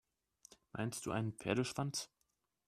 [0.71, 2.09] Meinst du einen Pferdeschwanz?